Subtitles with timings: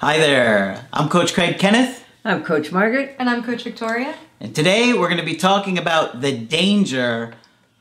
[0.00, 2.06] Hi there, I'm Coach Craig Kenneth.
[2.24, 3.16] I'm Coach Margaret.
[3.18, 4.14] And I'm Coach Victoria.
[4.40, 7.34] And today we're going to be talking about the danger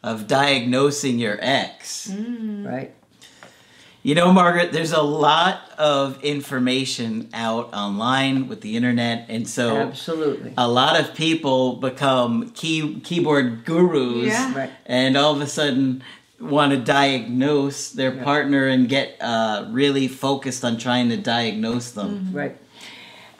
[0.03, 2.09] of diagnosing your ex.
[2.11, 2.67] Mm.
[2.69, 2.93] Right.
[4.03, 9.77] You know, Margaret, there's a lot of information out online with the internet, and so
[9.77, 10.53] Absolutely.
[10.57, 14.57] a lot of people become key keyboard gurus, Yeah.
[14.57, 14.71] Right.
[14.85, 16.01] and all of a sudden
[16.39, 22.29] want to diagnose their partner and get uh, really focused on trying to diagnose them.
[22.31, 22.55] Right.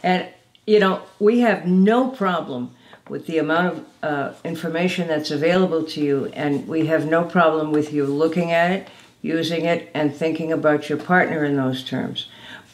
[0.04, 0.28] And,
[0.68, 2.76] you know, we have no problem
[3.08, 7.72] with the amount of uh, information that's available to you, and we have no problem
[7.72, 8.88] with you looking at it,
[9.22, 12.28] using it, and thinking about your partner in those terms.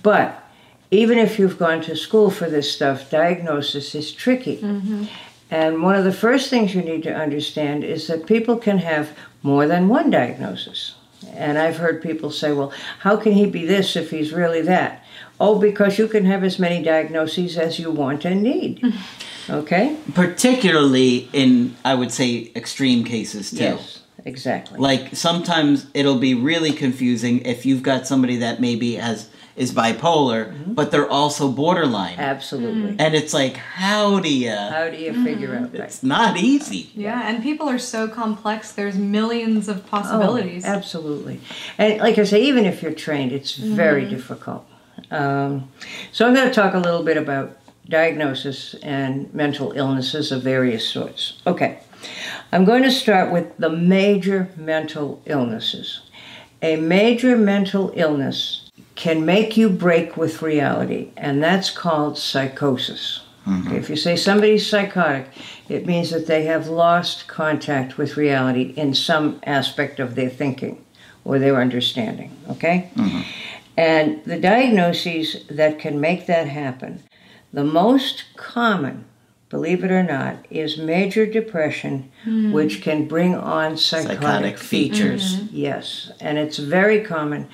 [0.03, 0.43] But
[0.91, 4.59] even if you've gone to school for this stuff, diagnosis is tricky.
[5.49, 9.17] And one of the first things you need to understand is that people can have
[9.45, 10.95] more than one diagnosis.
[11.33, 15.03] And I've heard people say, well, how can he be this if he's really that?
[15.39, 18.81] Oh, because you can have as many diagnoses as you want and need.
[19.47, 19.95] Okay?
[20.15, 23.57] Particularly in, I would say, extreme cases too.
[23.57, 24.79] Yes, exactly.
[24.79, 30.51] Like sometimes it'll be really confusing if you've got somebody that maybe has is bipolar,
[30.51, 30.73] mm-hmm.
[30.73, 32.19] but they're also borderline.
[32.19, 32.93] Absolutely.
[32.93, 32.99] Mm.
[32.99, 34.51] And it's like, how do you?
[34.51, 35.63] How do you figure mm.
[35.63, 35.81] out that?
[35.81, 36.89] It's not easy.
[36.93, 38.73] Yeah, and people are so complex.
[38.73, 40.65] There's millions of possibilities.
[40.65, 41.39] Oh, absolutely.
[41.77, 44.15] And like I say, even if you're trained, it's very mm-hmm.
[44.15, 44.67] difficult.
[45.11, 45.71] Um,
[46.11, 47.57] so I'm going to talk a little bit about
[47.87, 51.41] diagnosis and mental illnesses of various sorts.
[51.47, 51.79] Okay.
[52.51, 56.01] I'm going to start with the major mental illnesses.
[56.61, 58.64] A major mental illness
[58.95, 63.21] can make you break with reality, and that's called psychosis.
[63.47, 65.27] Okay, If you say somebody's psychotic,
[65.69, 70.83] it means that they have lost contact with reality in some aspect of their thinking
[71.23, 72.35] or their understanding.
[72.49, 72.89] Okay?
[72.95, 73.21] Mm-hmm.
[73.77, 77.03] And the diagnoses that can make that happen,
[77.53, 79.05] the most common,
[79.49, 82.51] believe it or not, is major depression, hmm.
[82.51, 85.35] which can bring on psychotic, Psychotic features.
[85.35, 85.55] Mm-hmm.
[85.55, 87.47] Yes, and it's very common.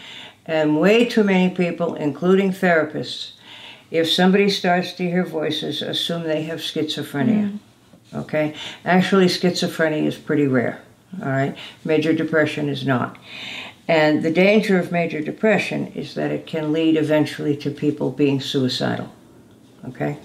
[0.51, 3.31] And way too many people, including therapists,
[3.89, 7.51] if somebody starts to hear voices, assume they have schizophrenia.
[7.51, 7.59] Mm.
[8.13, 8.53] Okay?
[8.83, 10.81] Actually, schizophrenia is pretty rare.
[11.21, 11.57] All right?
[11.85, 13.17] Major depression is not.
[13.87, 18.41] And the danger of major depression is that it can lead eventually to people being
[18.41, 19.09] suicidal.
[19.87, 20.17] Okay?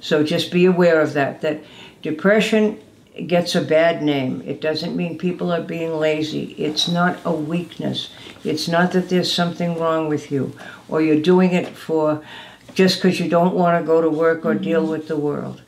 [0.00, 1.42] So just be aware of that.
[1.42, 1.62] That
[2.00, 2.80] depression
[3.26, 4.42] gets a bad name.
[4.46, 6.52] It doesn't mean people are being lazy.
[6.52, 8.10] It's not a weakness.
[8.44, 10.56] It's not that there's something wrong with you
[10.88, 12.22] or you're doing it for
[12.74, 14.92] just because you don't want to go to work or deal mm-hmm.
[14.92, 15.62] with the world.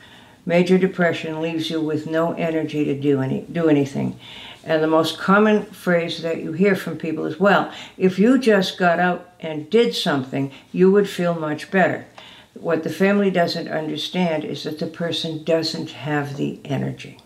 [0.46, 4.18] Major depression leaves you with no energy to do any do anything.
[4.62, 8.78] And the most common phrase that you hear from people is, well, if you just
[8.78, 12.06] got out and did something, you would feel much better.
[12.54, 17.18] What the family doesn't understand is that the person doesn't have the energy.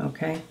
[0.00, 0.42] Okay?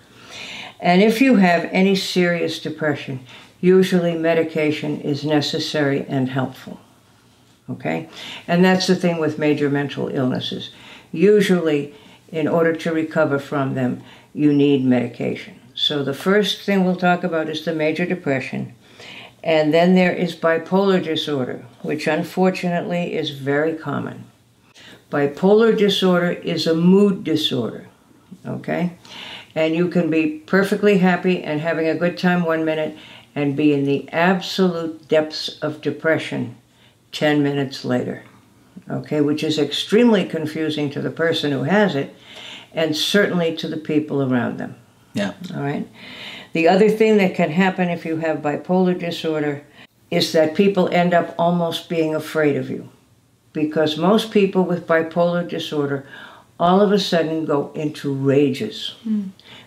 [0.79, 3.21] And if you have any serious depression,
[3.61, 6.79] usually medication is necessary and helpful.
[7.69, 8.09] Okay?
[8.47, 10.69] And that's the thing with major mental illnesses.
[11.11, 11.93] Usually,
[12.31, 14.03] in order to recover from them,
[14.33, 15.59] you need medication.
[15.73, 18.73] So the first thing we'll talk about is the major depression.
[19.43, 24.25] And then there is bipolar disorder, which unfortunately is very common.
[25.09, 27.87] Bipolar disorder is a mood disorder,
[28.45, 28.97] okay?
[29.57, 32.95] And you can be perfectly happy and having a good time one minute
[33.33, 36.57] and be in the absolute depths of depression
[37.11, 38.23] 10 minutes later,
[38.87, 39.19] okay?
[39.19, 42.15] Which is extremely confusing to the person who has it
[42.71, 44.75] and certainly to the people around them.
[45.13, 45.33] Yeah.
[45.55, 45.87] All right.
[46.53, 49.63] The other thing that can happen if you have bipolar disorder
[50.11, 52.89] is that people end up almost being afraid of you.
[53.53, 56.05] Because most people with bipolar disorder
[56.59, 58.95] all of a sudden go into rages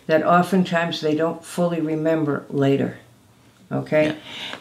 [0.07, 2.99] that oftentimes they don't fully remember later.
[3.71, 4.17] Okay?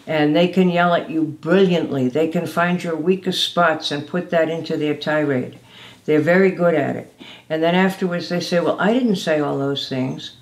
[0.06, 2.08] And they can yell at you brilliantly.
[2.08, 5.58] They can find your weakest spots and put that into their tirade.
[6.06, 7.14] They're very good at it.
[7.50, 10.38] And then afterwards they say, Well, I didn't say all those things.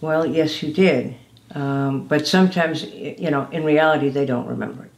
[0.00, 1.14] Well, yes, you did.
[1.54, 4.92] Um, but sometimes, you know, in reality, they don't remember it.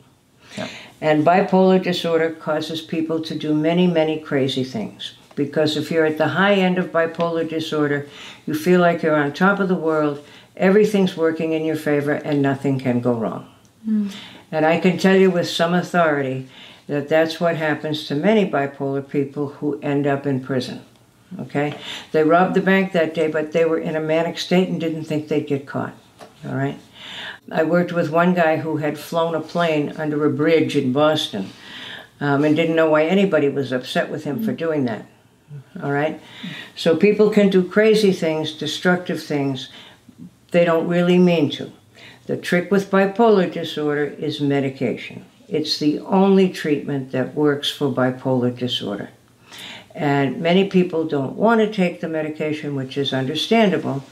[0.57, 0.69] Yeah.
[1.01, 5.15] And bipolar disorder causes people to do many, many crazy things.
[5.35, 8.09] Because if you're at the high end of bipolar disorder,
[8.47, 10.25] you feel like you're on top of the world,
[10.57, 13.49] everything's working in your favor, and nothing can go wrong.
[14.51, 16.49] And I can tell you with some authority
[16.87, 20.83] that that's what happens to many bipolar people who end up in prison.
[21.41, 21.79] Okay?
[22.13, 25.05] They robbed the bank that day, but they were in a manic state and didn't
[25.05, 25.95] think they'd get caught.
[26.47, 26.79] All right?
[27.51, 31.51] I worked with one guy who had flown a plane under a bridge in Boston
[32.21, 35.07] um, and didn't know why anybody was upset with him for doing that.
[35.83, 36.21] All right?
[36.77, 39.71] So people can do crazy things, destructive things,
[40.51, 41.73] they don't really mean to.
[42.27, 45.25] The trick with bipolar disorder is medication.
[45.49, 49.11] It's the only treatment that works for bipolar disorder.
[49.95, 54.05] And many people don't want to take the medication, which is understandable,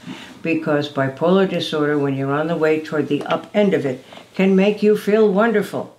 [0.43, 4.03] because bipolar disorder, when you're on the way toward the up end of it,
[4.35, 5.97] can make you feel wonderful.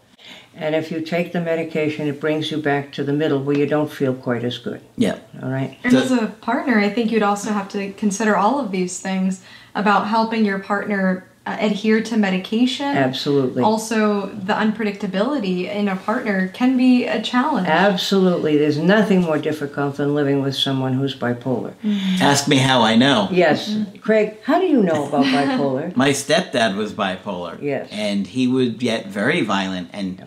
[0.57, 3.67] And if you take the medication, it brings you back to the middle where you
[3.67, 4.81] don't feel quite as good.
[4.97, 5.19] Yeah.
[5.43, 5.79] All right?
[5.83, 9.01] And So- as a partner, I think you'd also have to consider all of these
[9.01, 9.41] things
[9.75, 12.87] about helping your partner uh, adhere to medication.
[12.87, 13.65] Absolutely.
[13.65, 17.67] Also, the unpredictability in a partner can be a challenge.
[17.67, 18.57] Absolutely.
[18.57, 21.73] There's nothing more difficult than living with someone who's bipolar.
[22.21, 23.27] Ask me how I know.
[23.33, 23.77] Yes.
[24.03, 25.97] Craig, how do you know about bipolar?
[25.97, 27.61] My stepdad was bipolar.
[27.61, 27.89] Yes.
[27.91, 30.25] And he would get very violent and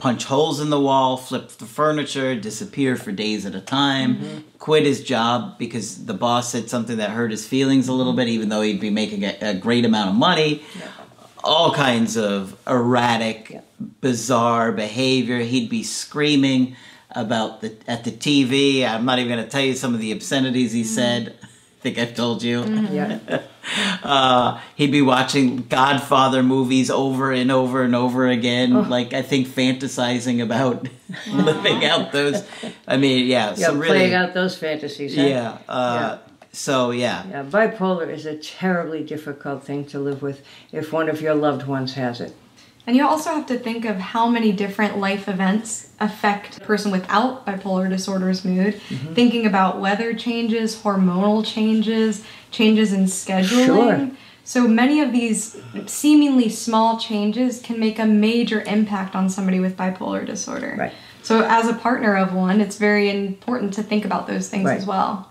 [0.00, 4.38] punch holes in the wall, flip the furniture, disappear for days at a time, Mm-hmm.
[4.58, 8.26] quit his job because the boss said something that hurt his feelings a little bit,
[8.28, 10.62] even though he'd be making a, a great amount of money.
[11.44, 13.60] All kinds of erratic, Yeah.
[14.00, 15.38] bizarre behavior.
[15.40, 16.76] He'd be screaming
[17.12, 18.86] about the at the TV.
[18.86, 21.36] I'm not even going to tell you some of the obscenities he said.
[21.80, 22.62] I think I've told you.
[22.64, 23.18] Yeah.
[24.02, 28.80] Uh, he'd be watching Godfather movies over and over and over again, Oh.
[28.80, 30.88] like I think fantasizing about
[31.30, 32.42] living out those.
[32.88, 35.14] I mean, yeah, Yeah, some really, playing out those fantasies.
[35.14, 35.22] huh?
[35.22, 35.58] yeah.
[35.68, 36.18] Uh,
[36.52, 40.40] So yeah, Yeah, bipolar is a terribly difficult thing to live with
[40.72, 42.34] if one of your loved ones has it.
[42.90, 46.90] And you also have to think of how many different life events affect a person
[46.90, 48.80] without bipolar disorder's mood.
[48.88, 49.14] Mm-hmm.
[49.14, 53.66] Thinking about weather changes, hormonal changes, changes in scheduling.
[54.08, 54.10] Sure.
[54.42, 55.56] So many of these
[55.86, 60.74] seemingly small changes can make a major impact on somebody with bipolar disorder.
[60.76, 60.92] Right.
[61.22, 64.78] So as a partner of one, it's very important to think about those things Right.
[64.78, 65.30] as well.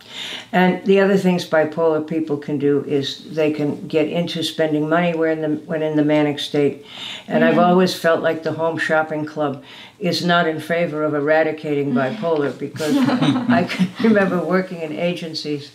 [0.52, 5.14] And the other things bipolar people can do is they can get into spending money
[5.16, 6.86] when in the when in the manic state.
[7.28, 7.72] And I've mm-hmm.
[7.72, 9.64] always felt like the Home Shopping Club
[10.00, 15.72] is not in favor of eradicating bipolar because I can remember working in agencies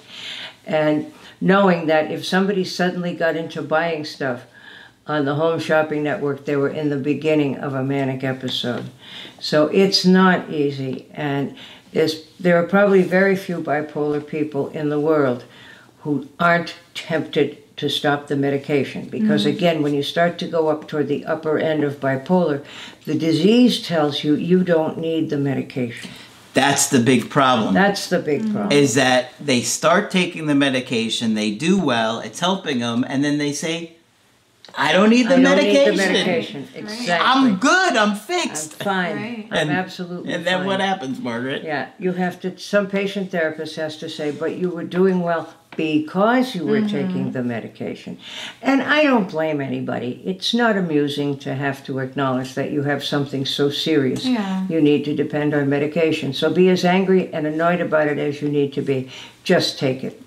[0.67, 4.47] and knowing that if somebody suddenly got into buying stuff
[5.07, 8.87] on the Home Shopping Network, they were in the beginning of a manic episode.
[9.39, 11.57] So it's not easy, and
[11.93, 15.45] there are probably very few bipolar people in the world
[16.01, 19.09] who aren't tempted to stop the medication.
[19.09, 19.57] Because mm-hmm.
[19.57, 22.65] again, when you start to go up toward the upper end of bipolar,
[23.05, 26.11] the disease tells you you don't need the medication.
[26.55, 27.75] that's the big problem.
[27.75, 28.53] That's the big mm-hmm.
[28.53, 28.73] problem.
[28.73, 33.39] is that they start taking the medication, they do well, it's helping them, and then
[33.39, 33.97] they say,
[34.77, 35.91] "I don't need the I don't medication.
[35.91, 36.69] need the medication.
[36.75, 37.13] Exactly.
[37.13, 37.97] I'm good.
[37.97, 39.17] I'm I'm fixed." fine.
[39.17, 39.49] Right.
[39.51, 40.67] I'm And- absolutely and then fine.
[40.67, 41.63] what happens, Margaret?
[41.65, 42.59] Yeah, you have to.
[42.59, 46.87] Some patient therapist has to say, "But you were doing well because you were mm-hmm.
[47.09, 48.19] taking the medication,"
[48.63, 50.23] and I don't blame anybody.
[50.25, 54.67] It's not amusing to have to acknowledge that you have something so serious Yeah.
[54.69, 56.33] you need to depend on medication.
[56.33, 59.09] So be as angry and annoyed about it as you need to be.
[59.43, 60.21] Just take it.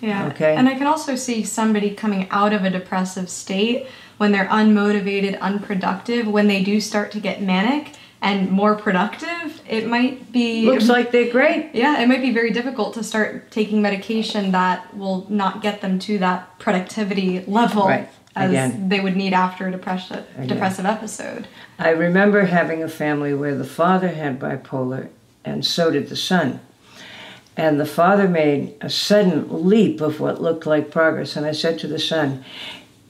[0.00, 0.26] Yeah.
[0.28, 0.54] Okay.
[0.54, 3.86] And I can also see somebody coming out of a depressive state
[4.24, 7.90] when they're unmotivated, unproductive, when they do start to get manic
[8.22, 11.72] and more productive, it might be Looks like they're great.
[11.74, 15.98] yeah, it might be very difficult to start taking medication that will not get them
[15.98, 18.08] to that productivity level Right.
[18.34, 18.88] as Again.
[18.88, 21.46] they would need after a depressive depressive episode.
[21.78, 25.10] I remember having a family where the father had bipolar
[25.44, 26.60] and so did the son.
[27.58, 31.36] And the father made a sudden leap of what looked like progress.
[31.36, 32.42] And I said to the son,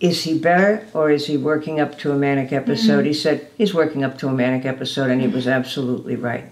[0.04, 3.06] Is he better or is he working up to a manic episode?
[3.06, 5.11] He said, He's working up to a manic episode.
[5.11, 6.44] And he was absolutely right.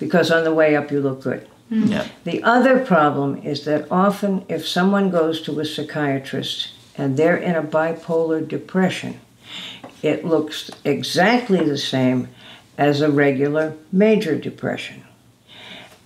[0.00, 1.46] Because on the way up, you look good.
[1.70, 2.08] Yeah.
[2.24, 7.54] The other problem is that often, if someone goes to a psychiatrist and they're in
[7.54, 9.20] a bipolar depression,
[10.02, 12.26] it looks exactly the same
[12.76, 15.04] as a regular major depression.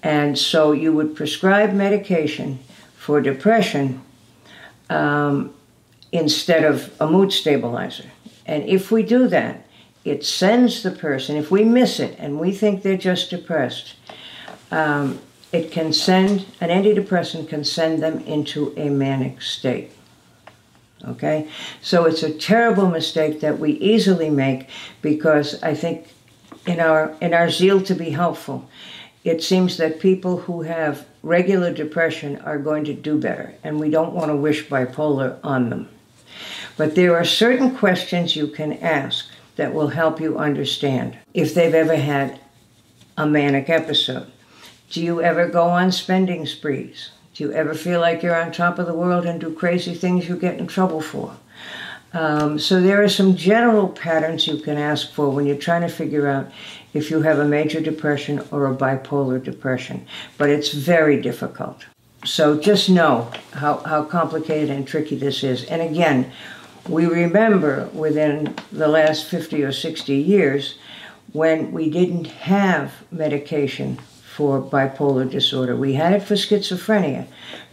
[0.02, 2.58] And so you would prescribe medication
[2.94, 4.02] for depression,
[4.90, 5.54] um,
[6.12, 8.10] instead of a mood stabilizer.
[8.46, 9.66] And if we do that,
[10.04, 13.94] it sends the person, if we miss it and we think they're just depressed,
[14.70, 15.20] um,
[15.52, 19.90] it can send, an antidepressant can send them into a manic state.
[21.06, 21.48] Okay?
[21.82, 24.68] So it's a terrible mistake that we easily make
[25.02, 26.08] because I think
[26.66, 28.68] in our in our zeal to be helpful,
[29.24, 33.90] it seems that people who have regular depression are going to do better, and we
[33.90, 35.88] don't want to wish bipolar on them.
[36.76, 41.74] But there are certain questions you can ask that will help you understand if they've
[41.74, 42.40] ever had
[43.16, 44.30] a manic episode.
[44.90, 47.10] Do you ever go on spending sprees?
[47.34, 50.28] Do you ever feel like you're on top of the world and do crazy things
[50.28, 51.36] you get in trouble for?
[52.12, 55.88] Um, so there are some general patterns you can ask for when you're trying to
[55.88, 56.50] figure out
[56.92, 60.06] if you have a major depression or a bipolar depression.
[60.36, 61.86] But it's very difficult.
[62.24, 65.64] So just know how, how complicated and tricky this is.
[65.64, 66.32] And again,
[66.88, 70.76] we remember within the last 50 or 60 years
[71.32, 73.98] when we didn't have medication
[74.34, 75.76] for bipolar disorder.
[75.76, 77.26] We had it for schizophrenia,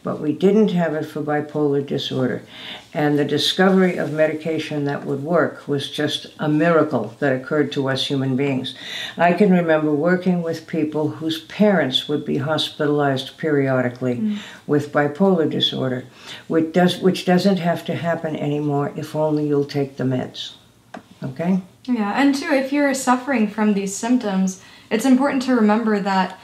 [0.03, 2.41] but we didn't have it for bipolar disorder.
[2.93, 7.89] And the discovery of medication that would work was just a miracle that occurred to
[7.89, 8.75] us human beings.
[9.17, 14.39] I can remember working with people whose parents would be hospitalized periodically mm.
[14.65, 16.05] with bipolar disorder,
[16.47, 20.53] which, does, which doesn't have to happen anymore if only you'll take the meds.
[21.23, 21.61] Okay?
[21.85, 26.39] Yeah, and too, if you're suffering from these symptoms, it's important to remember that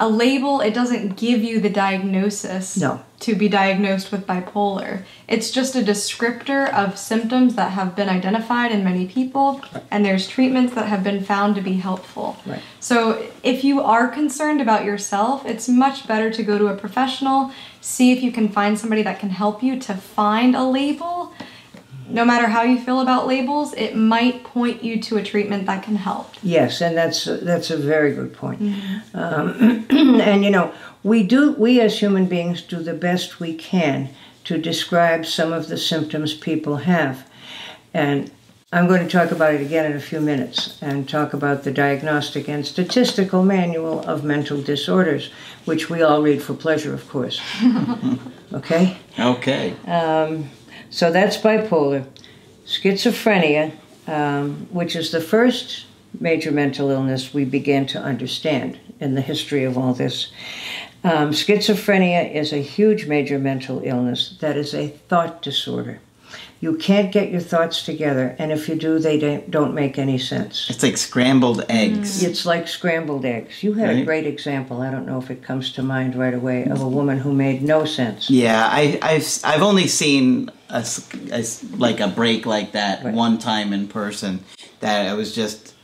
[0.00, 3.00] a label it doesn't give you the diagnosis no.
[3.20, 8.72] to be diagnosed with bipolar it's just a descriptor of symptoms that have been identified
[8.72, 12.62] in many people and there's treatments that have been found to be helpful right.
[12.80, 17.52] so if you are concerned about yourself it's much better to go to a professional
[17.82, 21.32] see if you can find somebody that can help you to find a label
[22.12, 25.82] no matter how you feel about labels, it might point you to a treatment that
[25.82, 26.34] can help.
[26.42, 28.60] Yes, and that's that's a very good point.
[28.60, 29.18] Mm-hmm.
[29.18, 29.86] Um,
[30.20, 34.10] and you know, we do we as human beings do the best we can
[34.44, 37.28] to describe some of the symptoms people have,
[37.94, 38.30] and
[38.72, 41.72] I'm going to talk about it again in a few minutes and talk about the
[41.72, 45.32] Diagnostic and Statistical Manual of Mental Disorders,
[45.64, 47.40] which we all read for pleasure, of course.
[48.52, 48.96] okay.
[49.18, 49.74] Okay.
[49.86, 50.50] Um,
[50.90, 52.06] so that's bipolar.
[52.66, 53.72] Schizophrenia,
[54.06, 55.86] um, which is the first
[56.18, 60.30] major mental illness we began to understand in the history of all this.
[61.02, 66.00] Um, schizophrenia is a huge major mental illness that is a thought disorder.
[66.60, 70.68] You can't get your thoughts together, and if you do, they don't make any sense.
[70.68, 72.22] It's like scrambled eggs.
[72.22, 72.28] Mm.
[72.28, 73.62] It's like scrambled eggs.
[73.62, 74.02] You had right?
[74.02, 74.82] a great example.
[74.82, 77.62] I don't know if it comes to mind right away of a woman who made
[77.62, 78.28] no sense.
[78.28, 80.84] Yeah, I, have I've only seen a,
[81.32, 81.44] a,
[81.76, 83.14] like a break like that right.
[83.14, 84.44] one time in person.
[84.80, 85.74] That it was just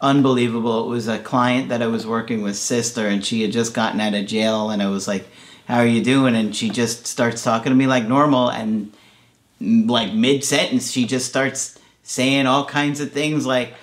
[0.00, 0.86] unbelievable.
[0.86, 4.00] It was a client that I was working with, sister, and she had just gotten
[4.00, 5.26] out of jail, and I was like,
[5.66, 8.92] "How are you doing?" And she just starts talking to me like normal, and
[9.60, 13.74] mm, like mid sentence, she just starts saying all kinds of things like,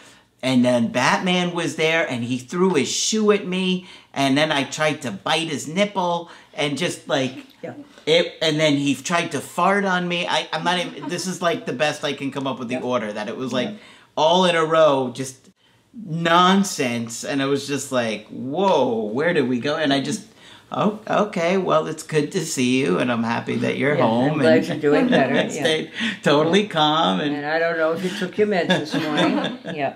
[0.43, 4.63] and then Batman was there and he threw his shoe at me, and then I
[4.63, 7.73] tried to bite his nipple, and just like, yeah.
[8.11, 10.27] It, and then he tried to fart on me.
[10.27, 11.07] I, I'm not even.
[11.07, 13.13] This is like the best I can come up with the order.
[13.13, 13.69] That it was like
[14.17, 15.49] all in a row, just
[15.93, 19.75] nonsense, and I was just like, whoa, where did we go?
[19.77, 20.23] And I just
[20.71, 24.31] oh, okay, well, it's good to see you, and I'm happy that you're yeah, home.
[24.31, 25.33] I'm glad and, you're doing better.
[25.33, 25.91] and stayed
[26.23, 27.19] totally calm.
[27.19, 29.57] And, and I don't know if you took your meds this morning.
[29.75, 29.95] yeah.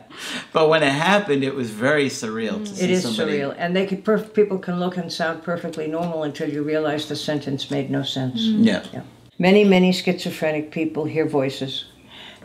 [0.54, 3.40] But when it happened, it was very surreal to see It is somebody.
[3.40, 7.08] surreal, and they could perf- people can look and sound perfectly normal until you realize
[7.08, 8.42] the sentence made no sense.
[8.42, 8.64] Mm-hmm.
[8.64, 8.86] Yeah.
[8.94, 9.02] yeah.
[9.38, 11.86] Many, many schizophrenic people hear voices,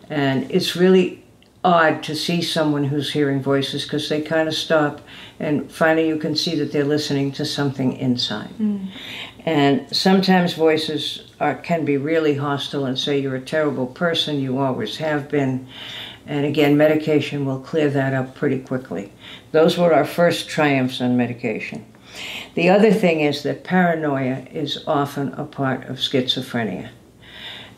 [0.08, 1.22] and it's really
[1.62, 5.00] odd to see someone who's hearing voices because they kind of stop
[5.38, 8.50] and finally you can see that they're listening to something inside.
[8.58, 8.88] Mm.
[9.44, 14.58] And sometimes voices are, can be really hostile and say you're a terrible person, you
[14.58, 15.66] always have been.
[16.26, 19.12] And again, medication will clear that up pretty quickly.
[19.52, 21.84] Those were our first triumphs on medication.
[22.54, 26.90] The other thing is that paranoia is often a part of schizophrenia.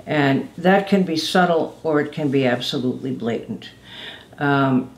[0.06, 3.70] And that can be subtle or it can be absolutely blatant.
[4.38, 4.90] Um,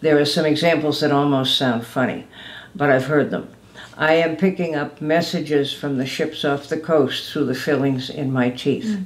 [0.00, 2.26] there are some examples that almost sound funny,
[2.74, 3.48] but I've heard them.
[3.96, 8.32] I am picking up messages from the ships off the coast through the fillings in
[8.32, 8.84] my teeth.
[8.84, 9.04] Mm.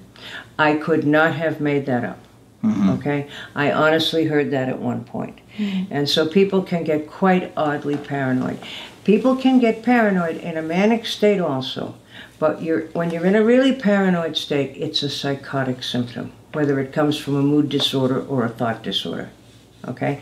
[0.58, 2.18] I could not have made that up.
[2.62, 2.90] Mm-hmm.
[2.90, 3.28] Okay?
[3.54, 5.40] I honestly heard that at one point.
[5.56, 5.88] Mm.
[5.90, 8.58] And so people can get quite oddly paranoid.
[9.04, 11.94] People can get paranoid in a manic state also.
[12.38, 16.32] But you're, when you're in a really paranoid state, it's a psychotic symptom.
[16.52, 19.30] whether it comes from a mood disorder or a thought disorder.
[19.88, 20.20] Okay?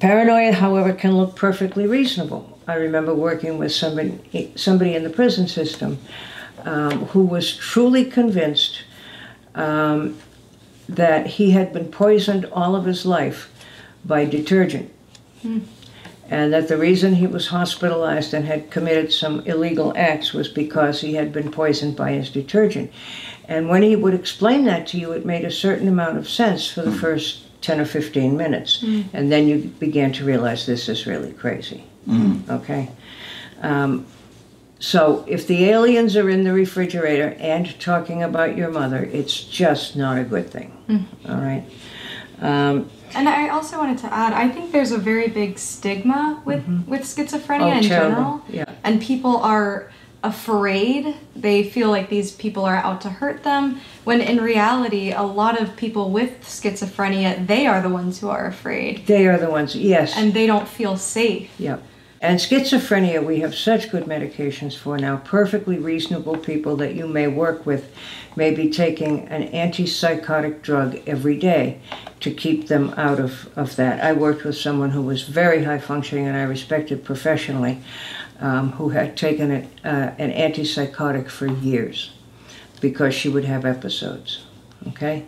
[0.00, 2.58] Paranoia, however, can look perfectly reasonable.
[2.66, 5.98] I remember working with somebody, somebody in the prison system
[6.64, 8.82] um, who was truly convinced
[9.54, 10.18] um,
[10.88, 13.52] that he had been poisoned all of his life
[14.04, 14.90] by detergent.
[15.44, 15.62] Mm.
[16.32, 21.02] And that the reason he was hospitalized and had committed some illegal acts was because
[21.02, 22.90] he had been poisoned by his detergent.
[23.48, 26.66] And when he would explain that to you, it made a certain amount of sense
[26.66, 26.98] for the mm.
[26.98, 28.82] first 10 or 15 minutes.
[28.82, 29.04] Mm.
[29.12, 31.84] And then you began to realize this is really crazy.
[32.08, 32.48] Mm.
[32.48, 32.88] Okay?
[33.60, 34.06] Um,
[34.78, 39.96] so if the aliens are in the refrigerator and talking about your mother, it's just
[39.96, 40.72] not a good thing.
[40.88, 41.04] Mm.
[41.28, 41.64] All right?
[42.40, 46.62] Um, and I also wanted to add, I think there's a very big stigma with,
[46.62, 46.90] mm-hmm.
[46.90, 48.16] with schizophrenia oh, in terrible.
[48.16, 48.44] general.
[48.48, 48.64] Yeah.
[48.84, 49.90] And people are
[50.24, 51.16] afraid.
[51.34, 53.80] They feel like these people are out to hurt them.
[54.04, 58.46] When in reality, a lot of people with schizophrenia, they are the ones who are
[58.46, 59.06] afraid.
[59.06, 60.16] They are the ones, yes.
[60.16, 61.50] And they don't feel safe.
[61.58, 61.82] Yep.
[62.22, 65.16] And schizophrenia, we have such good medications for now.
[65.16, 67.92] Perfectly reasonable people that you may work with
[68.36, 71.80] may be taking an antipsychotic drug every day
[72.20, 74.04] to keep them out of, of that.
[74.04, 77.80] I worked with someone who was very high functioning and I respected professionally
[78.38, 82.12] um, who had taken it, uh, an antipsychotic for years
[82.80, 84.44] because she would have episodes.
[84.86, 85.26] Okay?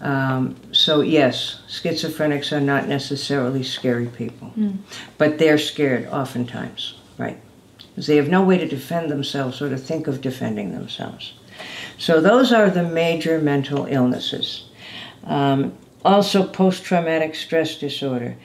[0.00, 4.76] Um, so, yes, schizophrenics are not necessarily scary people, mm.
[5.18, 7.38] but they're scared oftentimes, right?
[7.78, 11.34] Because they have no way to defend themselves or to think of defending themselves.
[11.96, 14.64] So, those are the major mental illnesses.
[15.24, 15.72] Um,
[16.04, 18.36] also, post traumatic stress disorder,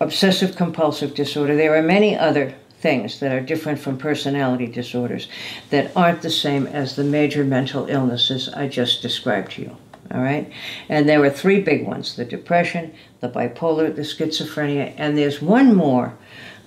[0.00, 1.56] obsessive compulsive disorder.
[1.56, 5.28] There are many other things that are different from personality disorders
[5.70, 9.76] that aren't the same as the major mental illnesses I just described to you.
[10.12, 10.50] All right?
[10.88, 15.74] And there were three big ones the depression, the bipolar, the schizophrenia, and there's one
[15.74, 16.16] more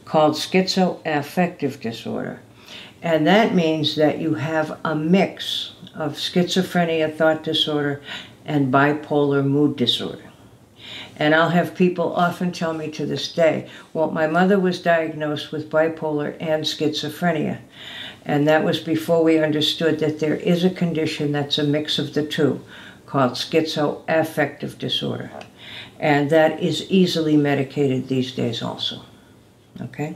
[0.05, 2.41] called schizoaffective disorder.
[3.01, 8.01] And that means that you have a mix of schizophrenia, thought disorder,
[8.45, 10.23] and bipolar mood disorder.
[11.15, 15.51] And I'll have people often tell me to this day, well, my mother was diagnosed
[15.51, 17.59] with bipolar and schizophrenia.
[18.25, 22.13] And that was before we understood that there is a condition that's a mix of
[22.13, 22.61] the two
[23.09, 25.31] called schizoaffective disorder.
[25.99, 29.01] And that is easily medicated these days also.
[29.81, 30.15] Okay?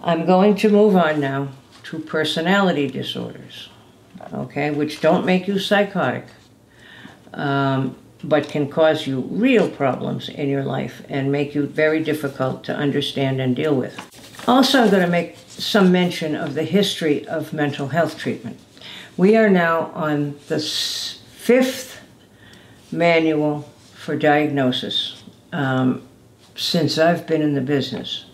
[0.00, 1.48] I'm going to move on now
[1.84, 3.68] to personality disorders,
[4.32, 6.26] okay, which don't make you psychotic.
[7.34, 12.62] Um, but can cause you real problems in your life and make you very difficult
[12.64, 13.98] to understand and deal with.
[14.46, 18.60] Also, I'm going to make some mention of the history of mental health treatment.
[19.16, 20.60] We are now on the
[21.42, 22.00] fifth
[22.92, 23.62] manual
[23.94, 26.00] for diagnosis um,
[26.54, 28.26] since I've been in the business.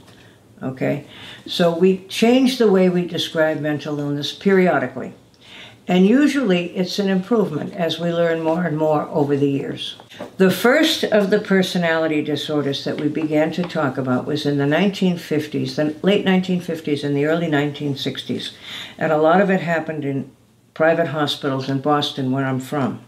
[0.63, 1.07] Okay?
[1.47, 5.15] So we change the way we describe mental illness periodically.
[5.87, 9.97] And usually it's an improvement as we learn more and more over the years.
[10.37, 14.65] The first of the personality disorders that we began to talk about was in the
[14.65, 18.53] 1950s, the late 1950s and the early 1960s.
[18.99, 20.31] And a lot of it happened in
[20.79, 23.01] private hospitals in Boston, where I'm from.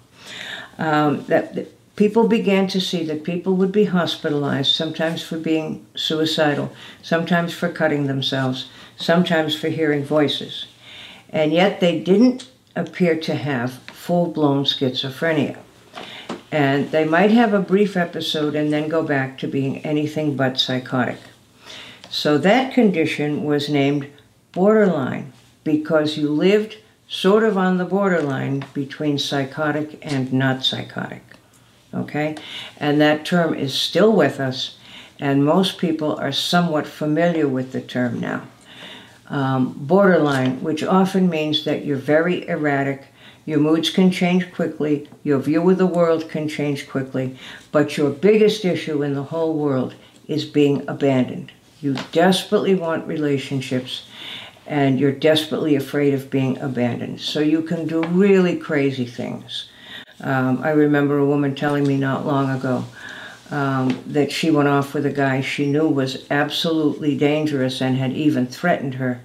[0.76, 5.87] Um, that, that people began to see that people would be hospitalized, sometimes for being
[5.94, 10.66] suicidal, sometimes for cutting themselves, sometimes for hearing voices.
[11.28, 15.56] And yet they didn't appear to have full blown schizophrenia.
[16.50, 20.59] And they might have a brief episode and then go back to being anything but
[20.59, 21.20] psychotic.
[22.11, 24.09] So that condition was named
[24.50, 26.78] borderline because you lived
[27.10, 31.22] sort of on the borderline between psychotic and not psychotic.
[31.92, 32.36] Okay?
[32.78, 34.78] And that term is still with us,
[35.18, 38.44] and most people are somewhat familiar with the term now
[39.30, 43.04] um, borderline, which often means that you're very erratic.
[43.46, 47.38] Your moods can change quickly, your view of the world can change quickly,
[47.72, 49.94] but your biggest issue in the whole world
[50.28, 51.52] is being abandoned.
[51.80, 54.06] You desperately want relationships
[54.70, 57.20] and you're desperately afraid of being abandoned.
[57.20, 59.68] So you can do really crazy things.
[60.20, 62.85] Um, I remember a woman telling me not long ago
[63.50, 68.12] um, that she went off with a guy she knew was absolutely dangerous and had
[68.12, 69.20] even threatened her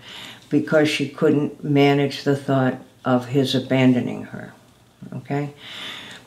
[0.50, 4.52] because she couldn't manage the thought of his abandoning her.
[5.14, 5.54] Okay?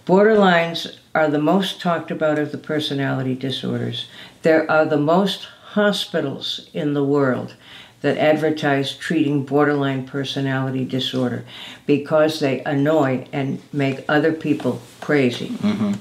[0.07, 4.07] Borderlines are the most talked about of the personality disorders.
[4.42, 7.57] There are the most hospitals in the world
[8.00, 11.44] that advertise treating borderline personality disorder
[11.87, 15.56] because they annoy and make other people crazy.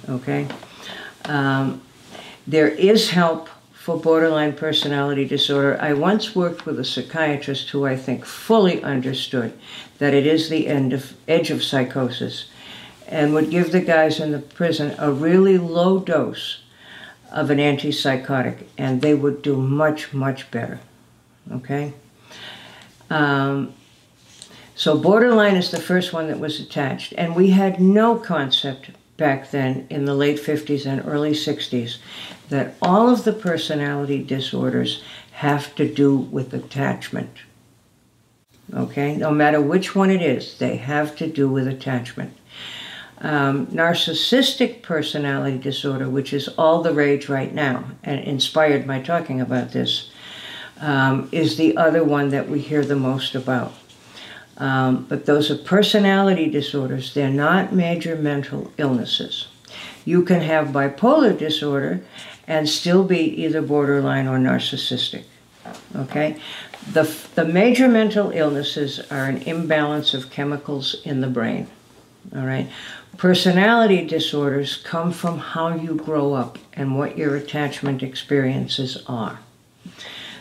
[0.10, 0.48] Okay?
[1.26, 1.82] Um,
[2.46, 5.78] there is help for borderline personality disorder.
[5.82, 9.58] I once worked with a psychiatrist who I think fully understood
[9.98, 12.50] that it is the end of, edge of psychosis
[13.08, 16.60] and would give the guys in the prison a really low dose
[17.32, 20.80] of an antipsychotic and they would do much, much better.
[21.52, 21.94] Okay?
[23.10, 23.74] Um,
[24.76, 29.50] so, borderline is the first one that was attached, and we had no concept back
[29.50, 31.98] then in the late 50s and early 60s
[32.50, 37.38] that all of the personality disorders have to do with attachment.
[38.74, 39.16] Okay?
[39.16, 42.38] No matter which one it is, they have to do with attachment.
[43.20, 49.42] Um, narcissistic personality disorder, which is all the rage right now, and inspired by talking
[49.42, 50.12] about this,
[50.80, 53.74] um, is the other one that we hear the most about.
[54.58, 59.48] Um, but those are personality disorders, they're not major mental illnesses.
[60.06, 62.02] You can have bipolar disorder
[62.48, 65.26] and still be either borderline or narcissistic.
[65.96, 66.38] Okay?
[66.92, 67.04] The,
[67.36, 71.68] the major mental illnesses are an imbalance of chemicals in the brain.
[72.36, 72.70] All right?
[73.18, 79.40] Personality disorders come from how you grow up and what your attachment experiences are.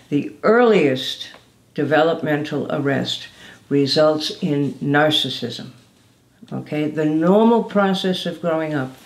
[0.08, 1.30] The earliest
[1.74, 3.28] developmental arrest
[3.68, 5.70] results in narcissism.
[6.52, 8.96] Okay, the normal process of growing up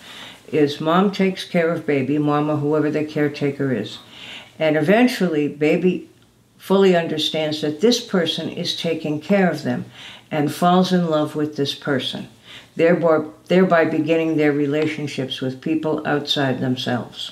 [0.51, 3.97] is mom takes care of baby, mama, whoever the caretaker is,
[4.59, 6.07] and eventually baby
[6.57, 9.85] fully understands that this person is taking care of them
[10.29, 12.27] and falls in love with this person,
[12.75, 17.31] thereby, thereby beginning their relationships with people outside themselves.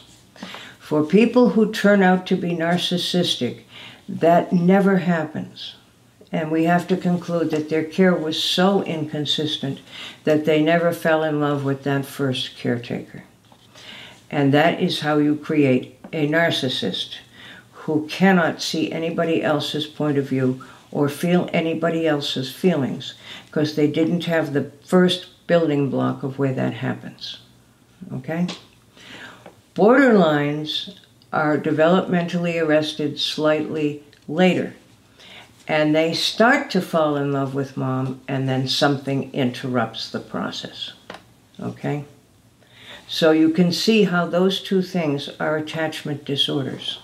[0.89, 3.59] For people who turn out to be narcissistic,
[4.07, 5.75] that never happens.
[6.31, 9.81] And we have to conclude that their care was so inconsistent
[10.23, 13.21] that they never fell in love with that first caretaker.
[14.31, 17.17] And that is how you create a narcissist
[17.85, 23.13] who cannot see anybody else's point of view or feel anybody else's feelings
[23.45, 27.37] because they didn't have the first building block of where that happens.
[28.11, 28.47] Okay?
[29.79, 30.97] Borderlines
[31.31, 34.73] are developmentally arrested slightly later.
[35.69, 40.91] And they start to fall in love with mom, and then something interrupts the process.
[41.61, 42.03] Okay?
[43.07, 46.99] So you can see how those two things are attachment disorders.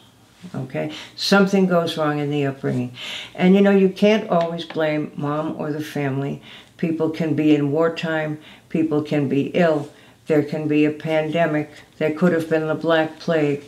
[0.54, 0.92] Okay?
[1.16, 2.94] Something goes wrong in the upbringing.
[3.34, 6.42] And you know, you can't always blame mom or the family.
[6.76, 9.90] People can be in wartime, people can be ill,
[10.28, 13.64] there can be a pandemic, there could have been the Black Plague.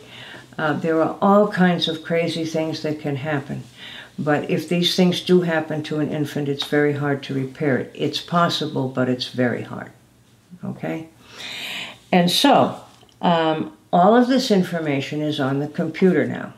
[0.56, 3.62] Uh, there are all kinds of crazy things that can happen.
[4.18, 7.92] But if these things do happen to an infant, it's very hard to repair it.
[7.94, 9.92] It's possible, but it's very hard.
[10.64, 11.08] Okay?
[12.10, 12.80] And so,
[13.22, 16.54] um, all of this information is on the computer now.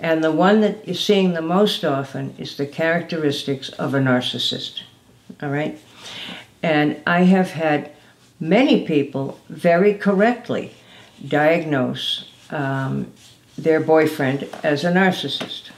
[0.00, 4.82] And the one that you're seeing the most often is the characteristics of a narcissist.
[5.42, 5.78] All right?
[6.62, 7.90] And I have had
[8.40, 10.74] many people very correctly
[11.26, 13.12] diagnose um,
[13.56, 15.70] their boyfriend as a narcissist.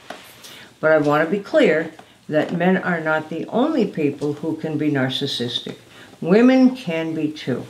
[0.79, 1.91] But I want to be clear
[2.29, 5.77] that men are not the only people who can be narcissistic.
[6.19, 7.65] Women can be too.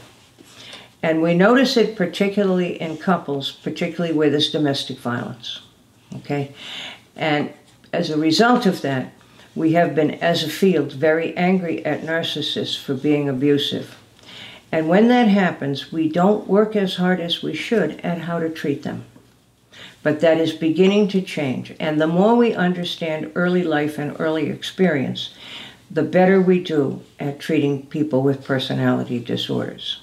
[1.04, 5.62] And we notice it particularly in couples, particularly where there's domestic violence.
[6.15, 6.54] Okay?
[7.15, 7.54] And
[7.93, 9.13] as a result of that,
[9.56, 13.97] we have been, as a field, very angry at narcissists for being abusive.
[14.72, 18.50] And when that happens, we don't work as hard as we should at how to
[18.50, 19.06] treat them.
[20.04, 21.74] But that is beginning to change.
[21.80, 25.34] And the more we understand early life and early experience,
[25.90, 30.02] the better we do at treating people with personality disorders.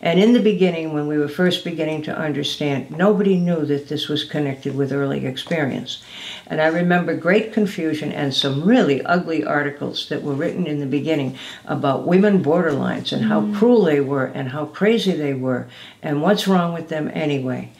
[0.00, 4.08] And in the beginning, when we were first beginning to understand, nobody knew that this
[4.08, 6.02] was connected with early experience.
[6.46, 10.86] And I remember great confusion and some really ugly articles that were written in the
[10.86, 13.56] beginning about women borderlines and how mm.
[13.56, 15.66] cruel they were and how crazy they were
[16.02, 17.70] and what's wrong with them anyway.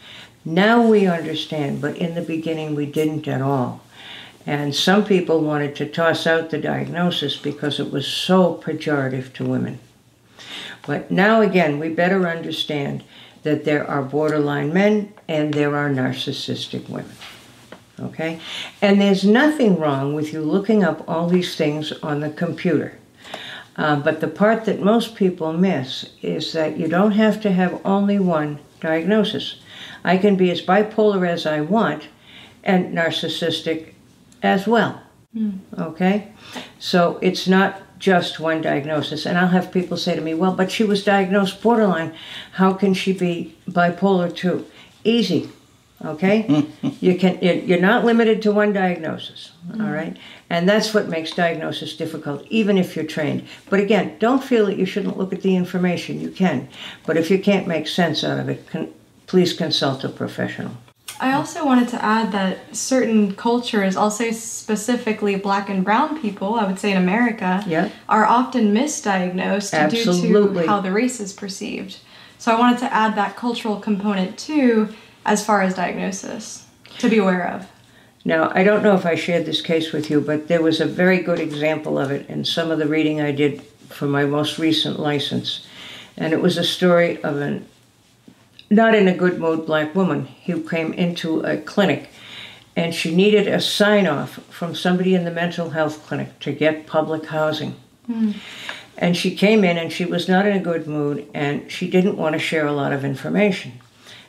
[0.43, 3.81] Now we understand, but in the beginning we didn't at all.
[4.45, 9.45] And some people wanted to toss out the diagnosis because it was so pejorative to
[9.45, 9.79] women.
[10.87, 13.03] But now again, we better understand
[13.43, 17.15] that there are borderline men and there are narcissistic women.
[17.99, 18.39] Okay?
[18.81, 22.97] And there's nothing wrong with you looking up all these things on the computer.
[23.75, 27.79] Uh, but the part that most people miss is that you don't have to have
[27.85, 29.59] only one diagnosis.
[30.03, 32.07] I can be as bipolar as I want
[32.63, 33.93] and narcissistic
[34.41, 35.01] as well.
[35.77, 36.31] Okay?
[36.79, 39.25] So it's not just one diagnosis.
[39.25, 42.13] And I'll have people say to me, well, but she was diagnosed borderline.
[42.53, 44.65] How can she be bipolar too?
[45.03, 45.49] Easy.
[46.03, 46.67] Okay?
[47.01, 49.51] you can you're not limited to one diagnosis.
[49.67, 49.81] Mm-hmm.
[49.81, 50.17] All right?
[50.49, 53.47] And that's what makes diagnosis difficult, even if you're trained.
[53.69, 56.21] But again, don't feel that you shouldn't look at the information.
[56.21, 56.69] You can.
[57.05, 58.93] But if you can't make sense out of it, con-
[59.25, 60.77] please consult a professional.
[61.19, 66.55] I also wanted to add that certain cultures, I'll say specifically black and brown people,
[66.55, 67.89] I would say in America, Yeah.
[68.07, 70.03] are often misdiagnosed due
[70.53, 71.97] to how the race is perceived.
[72.37, 74.89] So I wanted to add that cultural component too,
[75.25, 76.65] as far as diagnosis,
[76.99, 77.65] to be aware of.
[78.23, 80.85] Now, I don't know if I shared this case with you, but there was a
[80.85, 84.59] very good example of it in some of the reading I did for my most
[84.59, 85.65] recent license.
[86.17, 87.65] And it was a story of an
[88.69, 92.09] not in a good mood black woman who came into a clinic
[92.75, 96.85] and she needed a sign off from somebody in the mental health clinic to get
[96.85, 97.75] public housing.
[98.97, 102.17] And she came in and she was not in a good mood and she didn't
[102.17, 103.73] want to share a lot of information.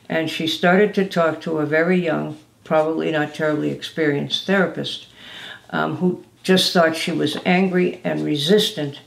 [0.07, 5.07] And she started to talk to a very young, probably not terribly experienced therapist
[5.69, 8.99] um, who just thought she was angry and resistant.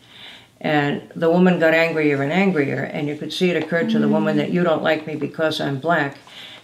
[0.62, 4.08] And the woman got angrier and angrier, and you could see it occurred to the
[4.08, 6.18] woman that you don't like me because I'm black.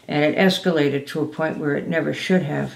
[0.07, 2.75] And it escalated to a point where it never should have.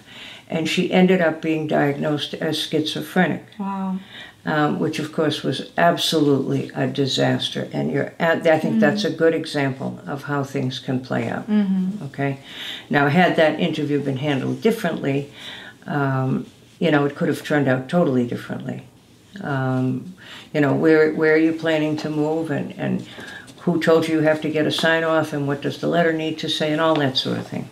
[0.48, 4.00] And she ended up being diagnosed as schizophrenic Wow.
[4.44, 7.68] um, which of course was absolutely a disaster.
[7.72, 11.46] And you're at, I think that's a good example of how things can play out.
[12.06, 12.40] Okay,
[12.90, 15.30] now had that interview been handled differently,
[15.86, 16.46] um,
[16.80, 18.86] you know, it could have turned out totally differently.
[19.40, 20.14] Um,
[20.52, 23.06] you know, where where are you planning to move, and and
[23.60, 26.12] who told you you have to get a sign off, and what does the letter
[26.12, 27.70] need to say, and all that sort of thing.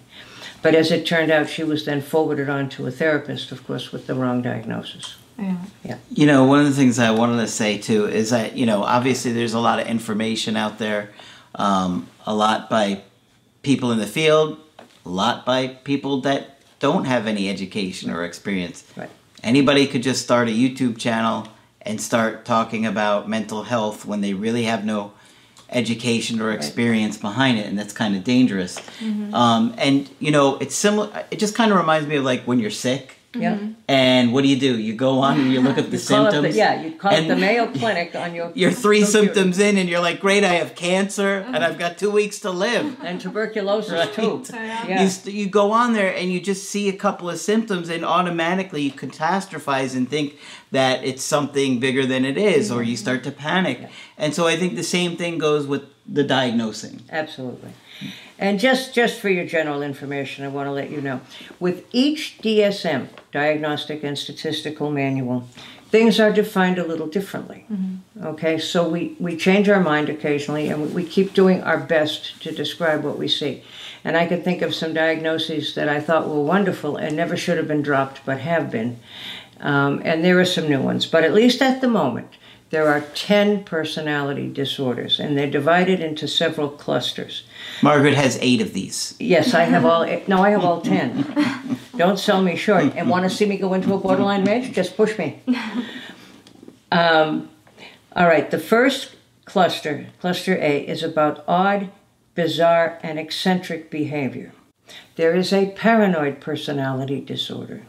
[0.62, 3.92] But as it turned out, she was then forwarded on to a therapist, of course,
[3.92, 5.16] with the wrong diagnosis.
[5.38, 5.56] Yeah.
[5.82, 5.98] yeah.
[6.10, 8.82] You know, one of the things I wanted to say too is that you know,
[8.82, 11.10] obviously, there's a lot of information out there,
[11.54, 13.02] um, a lot by
[13.62, 14.58] people in the field,
[15.04, 18.84] a lot by people that don't have any education or experience.
[18.96, 19.10] Right.
[19.42, 21.48] Anybody could just start a YouTube channel
[21.90, 25.12] and start talking about mental health when they really have no
[25.70, 28.78] education or experience behind it, and that's kind of dangerous.
[29.34, 31.24] Um, and you know, it's similar.
[31.30, 33.16] It just kind of reminds me of like when you're sick.
[33.32, 33.54] Yeah.
[33.54, 33.72] Mm-hmm.
[33.86, 34.76] And what do you do?
[34.76, 36.54] You go on and you look up the You call up symptoms.
[36.54, 39.26] the, yeah, you call up the Mayo Clinic on your You're three computer.
[39.26, 41.52] symptoms in, and you're like, "Great, I have cancer, oh.
[41.54, 44.12] and I've got two weeks to live." and tuberculosis Right.
[44.12, 44.42] too.
[44.52, 44.86] Yeah.
[44.88, 45.02] Yeah.
[45.04, 48.04] You, st- you go on there and you just see a couple of symptoms, and
[48.04, 50.36] automatically you catastrophize and think
[50.72, 52.90] that it's something bigger than it is, or mm-hmm.
[52.90, 53.88] you start to panic.
[54.18, 57.02] And so I think the same thing goes with the diagnosing.
[57.10, 57.70] Absolutely.
[58.38, 61.20] And just just for your general information, I want to let you know,
[61.58, 65.46] with each DSM, Diagnostic and Statistical Manual,
[65.90, 67.66] things are defined a little differently.
[68.22, 72.40] Okay, so we, we change our mind occasionally and we, we keep doing our best
[72.42, 73.62] to describe what we see.
[74.04, 77.58] And I can think of some diagnoses that I thought were wonderful and never should
[77.58, 78.98] have been dropped but have been.
[79.60, 82.28] Um, and there are some new ones, but at least at the moment,
[82.70, 87.42] there are 10 personality disorders and they're divided into several clusters.
[87.82, 89.14] Margaret has eight of these.
[89.18, 91.76] Yes, I have all, no, I have all 10.
[91.96, 92.94] Don't sell me short.
[92.96, 94.72] And want to see me go into a borderline rage?
[94.72, 95.42] Just push me.
[96.92, 97.50] Um,
[98.16, 101.90] all right, the first cluster, cluster A, is about odd,
[102.34, 104.52] bizarre, and eccentric behavior.
[105.14, 107.86] There is a paranoid personality disorder.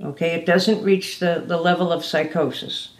[0.00, 2.90] Okay, it doesn't reach the, the level of psychosis.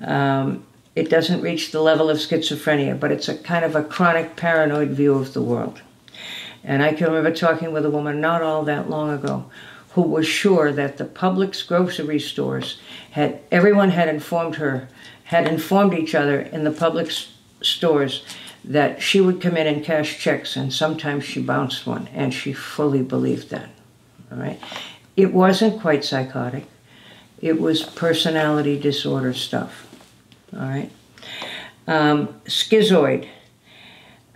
[0.00, 4.36] Um, it doesn't reach the level of schizophrenia, but it's a kind of a chronic
[4.36, 5.82] paranoid view of the world.
[6.62, 9.50] And I can remember talking with a woman not all that long ago
[9.92, 12.80] who was sure that the Publix grocery stores
[13.12, 14.88] had, everyone had informed her,
[15.24, 17.28] had informed each other in the Publix
[17.60, 18.24] stores
[18.64, 22.52] that she would come in and cash checks and sometimes she bounced one and she
[22.52, 23.68] fully believed that.
[24.32, 24.58] All right.
[25.16, 26.66] It wasn't quite psychotic.
[27.44, 29.86] It was personality disorder stuff.
[30.54, 30.90] All right.
[31.86, 33.28] Um, schizoid.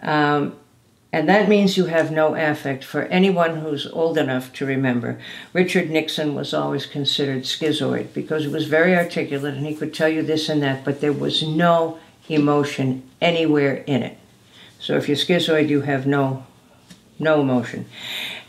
[0.00, 0.56] Um,
[1.10, 5.18] and that means you have no affect for anyone who's old enough to remember.
[5.54, 10.10] Richard Nixon was always considered schizoid because he was very articulate and he could tell
[10.10, 14.18] you this and that, but there was no emotion anywhere in it.
[14.78, 16.44] So if you're schizoid, you have no
[17.18, 17.86] no emotion.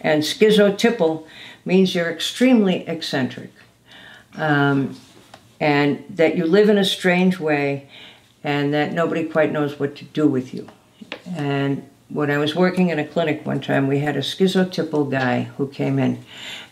[0.01, 1.25] And schizotypal
[1.63, 3.51] means you're extremely eccentric.
[4.35, 4.95] Um,
[5.59, 7.89] and that you live in a strange way
[8.43, 10.67] and that nobody quite knows what to do with you.
[11.35, 15.43] And when I was working in a clinic one time, we had a schizotypal guy
[15.57, 16.23] who came in,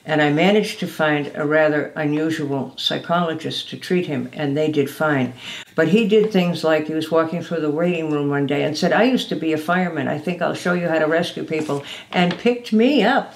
[0.04, 4.90] and I managed to find a rather unusual psychologist to treat him, and they did
[4.90, 5.34] fine.
[5.76, 8.76] But he did things like he was walking through the waiting room one day and
[8.76, 10.08] said, I used to be a fireman.
[10.08, 13.36] I think I'll show you how to rescue people, and picked me up.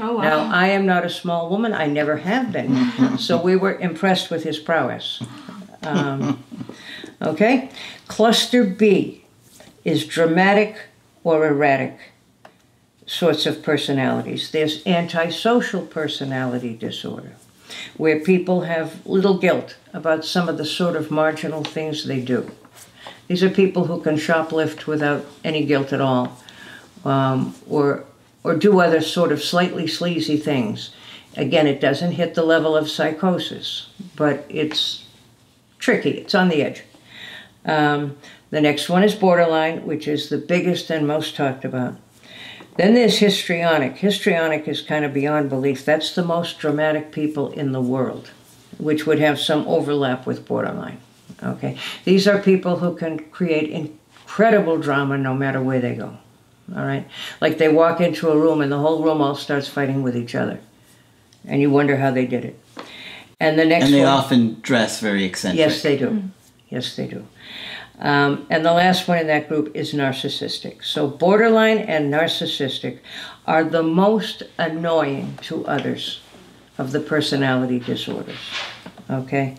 [0.00, 0.22] Oh wow.
[0.22, 3.18] Now, I am not a small woman, I never have been.
[3.18, 5.22] so we were impressed with his prowess.
[5.82, 6.42] Um,
[7.22, 7.70] okay?
[8.06, 9.24] Cluster B
[9.84, 10.76] is dramatic
[11.24, 11.98] or erratic
[13.06, 14.50] sorts of personalities.
[14.50, 17.32] There's antisocial personality disorder,
[17.96, 22.50] where people have little guilt about some of the sort of marginal things they do.
[23.26, 26.38] These are people who can shoplift without any guilt at all,
[27.04, 28.04] um, or
[28.44, 30.90] or do other sort of slightly sleazy things.
[31.36, 35.06] Again, it doesn't hit the level of psychosis, but it's
[35.78, 36.10] tricky.
[36.18, 36.82] It's on the edge.
[37.64, 38.16] Um,
[38.50, 41.96] the next one is borderline, which is the biggest and most talked about.
[42.76, 43.96] Then there's histrionic.
[43.96, 45.84] Histrionic is kind of beyond belief.
[45.84, 48.30] That's the most dramatic people in the world,
[48.78, 51.00] which would have some overlap with borderline.
[51.42, 56.16] Okay, these are people who can create incredible drama no matter where they go.
[56.76, 57.08] All right,
[57.40, 60.34] like they walk into a room and the whole room all starts fighting with each
[60.34, 60.60] other,
[61.46, 62.60] and you wonder how they did it.
[63.40, 65.58] And the next And they one, often dress very eccentric.
[65.58, 66.24] Yes, they do.
[66.68, 67.26] Yes, they do.
[68.00, 70.84] Um, and the last one in that group is narcissistic.
[70.84, 72.98] So, borderline and narcissistic
[73.46, 76.20] are the most annoying to others
[76.76, 78.38] of the personality disorders.
[79.10, 79.56] Okay?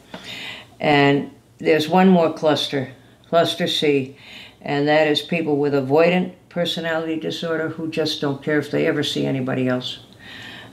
[0.80, 2.92] And there's one more cluster,
[3.28, 4.16] cluster C,
[4.62, 9.04] and that is people with avoidant personality disorder who just don't care if they ever
[9.04, 10.00] see anybody else.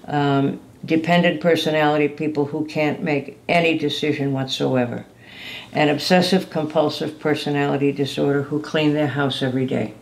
[0.06, 5.04] Um, dependent personality, people who can't make any decision whatsoever
[5.72, 9.94] and obsessive compulsive personality disorder who clean their house every day.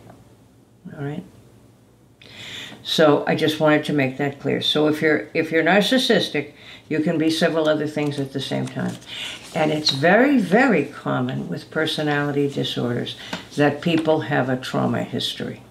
[0.95, 1.23] All right?
[2.83, 4.61] So I just wanted to make that clear.
[4.61, 6.53] So if you're if you're narcissistic,
[6.87, 8.95] you can be several other things at the same time.
[9.55, 13.15] And it's very very common with personality disorders
[13.55, 15.63] that people have a trauma history.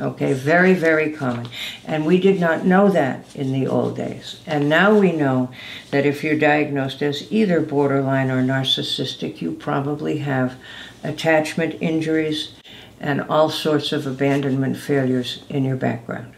[0.00, 1.48] Okay, very, very common.
[1.84, 4.40] And we did not know that in the old days.
[4.46, 5.50] And now we know
[5.90, 10.56] that if you're diagnosed as either borderline or narcissistic, you probably have
[11.02, 12.52] attachment injuries
[13.00, 16.34] and all sorts of abandonment failures in your background.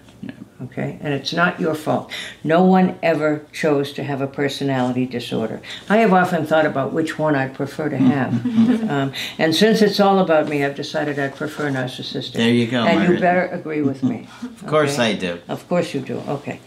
[0.64, 2.12] Okay, and it's not your fault.
[2.44, 5.62] No one ever chose to have a personality disorder.
[5.88, 8.44] I have often thought about which one I'd prefer to have.
[8.90, 12.34] um, and since it's all about me, I've decided I'd prefer narcissistic.
[12.34, 14.28] There you go, And you better agree with me.
[14.42, 15.40] Of course I do.
[15.48, 16.60] Of course you do, okay.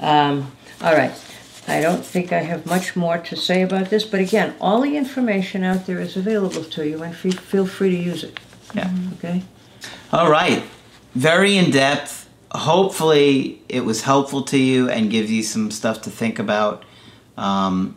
[0.00, 1.12] Um, all right.
[1.66, 4.96] I don't think I have much more to say about this, but again, all the
[4.96, 8.38] information out there is available to you, and fe- feel free to use it.
[8.74, 8.90] Yeah.
[9.14, 9.42] Okay.
[10.12, 10.62] All right.
[11.14, 12.23] Very in depth.
[12.54, 16.84] Hopefully, it was helpful to you and gives you some stuff to think about.
[17.36, 17.96] Um,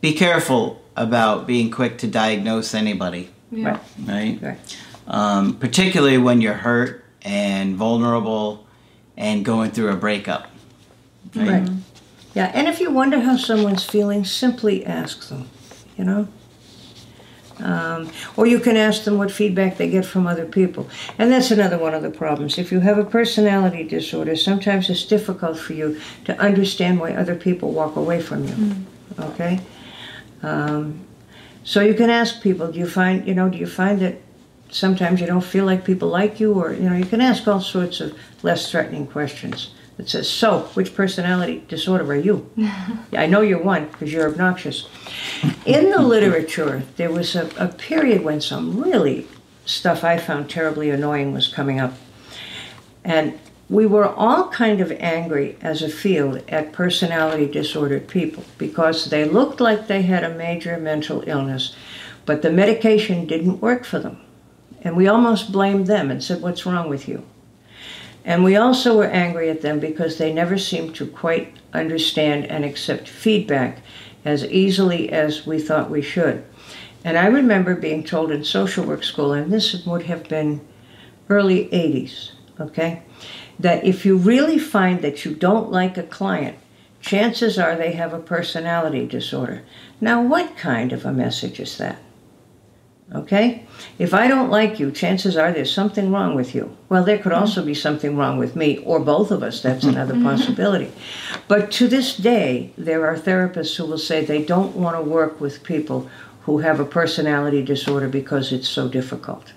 [0.00, 3.68] be careful about being quick to diagnose anybody, Yeah.
[3.70, 3.80] Right.
[4.06, 4.38] right?
[4.42, 4.76] Right.
[5.06, 8.66] Um, particularly when you're hurt and vulnerable
[9.16, 10.50] and going through a breakup.
[11.34, 11.68] Right.
[12.34, 15.48] Yeah, and if you wonder how someone's feeling, simply ask them.
[15.96, 16.28] You know.
[17.62, 20.88] Um, or you can ask them what feedback they get from other people.
[21.18, 22.58] And that's another one of the problems.
[22.58, 27.34] If you have a personality disorder, sometimes it's difficult for you to understand why other
[27.34, 28.74] people walk away from you.
[29.18, 29.60] Okay?
[30.42, 31.00] Um,
[31.64, 34.16] so you can ask people, do you find, you know, do you find that
[34.70, 36.54] sometimes you don't feel like people like you?
[36.54, 40.60] Or, you know, you can ask all sorts of less threatening questions that says, so,
[40.72, 42.50] which personality disorder are you?
[43.12, 44.88] I know you're one because you're obnoxious.
[45.66, 49.28] In the literature, there was a, a period when some really
[49.66, 51.92] stuff I found terribly annoying was coming up.
[53.04, 59.10] And we were all kind of angry as a field at personality disordered people because
[59.10, 61.76] they looked like they had a major mental illness,
[62.24, 64.18] but the medication didn't work for them.
[64.80, 67.22] And we almost blamed them and said, What's wrong with you?
[68.24, 72.64] And we also were angry at them because they never seemed to quite understand and
[72.64, 73.82] accept feedback
[74.24, 76.44] as easily as we thought we should.
[77.04, 80.60] And I remember being told in social work school, and this would have been
[81.30, 83.02] early 80s, okay,
[83.58, 86.58] that if you really find that you don't like a client,
[87.00, 89.62] chances are they have a personality disorder.
[90.00, 91.96] Now, what kind of a message is that?
[93.12, 93.66] Okay?
[93.98, 96.76] If I don't like you, chances are there's something wrong with you.
[96.88, 97.40] Well, there could mm-hmm.
[97.40, 99.62] also be something wrong with me, or both of us.
[99.62, 99.96] That's mm-hmm.
[99.96, 100.92] another possibility.
[101.48, 105.40] But to this day, there are therapists who will say they don't want to work
[105.40, 106.08] with people
[106.42, 109.52] who have a personality disorder because it's so difficult.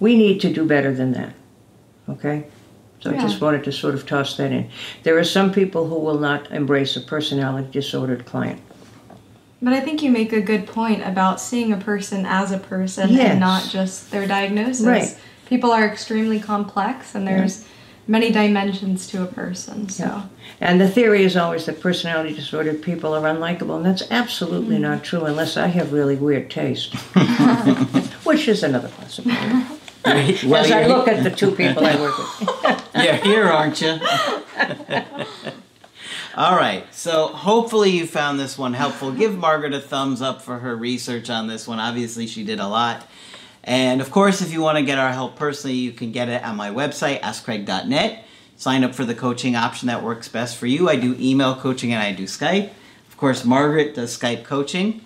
[0.00, 1.34] We need to do better than that.
[2.08, 2.46] Okay?
[3.00, 4.70] So I just wanted to sort of toss that in.
[5.02, 8.60] There are some people who will not embrace a personality disordered client.
[9.62, 13.10] But I think you make a good point about seeing a person as a person
[13.10, 13.30] Yes.
[13.30, 14.84] and not just their diagnosis.
[14.84, 15.16] Right.
[15.46, 17.64] People are extremely complex and there's
[18.08, 19.88] many dimensions to a person.
[19.88, 20.22] So Yeah.
[20.60, 24.82] And the theory is always that personality disordered people are unlikable, and that's absolutely mm-hmm.
[24.82, 26.94] not true unless I have really weird taste,
[28.24, 29.64] which is another possibility.
[30.04, 32.88] Well, As I look at the two people I work with.
[32.96, 34.00] You're here, aren't you?
[36.34, 36.84] All right.
[36.94, 39.12] So hopefully you found this one helpful.
[39.12, 41.78] Give Margaret a thumbs up for her research on this one.
[41.78, 43.06] Obviously, she did a lot.
[43.64, 46.42] And of course, if you want to get our help personally, you can get it
[46.42, 48.24] on my website, askcraig.net.
[48.56, 50.88] Sign up for the coaching option that works best for you.
[50.88, 52.70] I do email coaching and I do Skype.
[53.08, 55.00] Of course, Margaret does Skype coaching.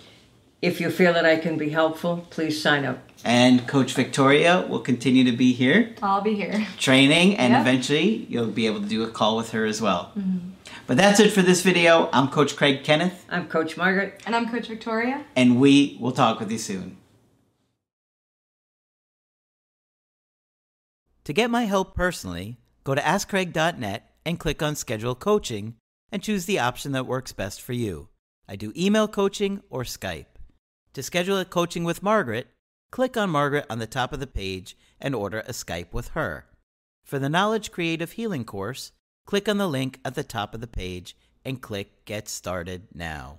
[0.62, 2.98] If you feel that I can be helpful, please sign up.
[3.24, 5.94] And Coach Victoria will continue to be here.
[6.02, 6.66] I'll be here.
[6.78, 7.60] training and Yep.
[7.60, 10.12] eventually you'll be able to do a call with her as well.
[10.18, 10.50] Mm-hmm.
[10.86, 12.08] But that's it for this video.
[12.12, 14.22] I'm Coach Craig Kenneth I'm Coach Margaret.
[14.24, 15.24] And I'm Coach Victoria.
[15.34, 16.98] and we will talk with you soon.
[21.24, 25.74] To get my help personally, go to askcraig.net and click on schedule coaching
[26.12, 28.08] and choose the option that works best for you.
[28.48, 30.26] I do email coaching or Skype.
[30.92, 32.46] To schedule a coaching with Margaret,
[32.92, 36.46] click on Margaret on the top of the page and order a Skype with her.
[37.04, 38.92] For the Knowledge Creative Healing course,
[39.26, 43.38] click on the link at the top of the page and click Get Started Now.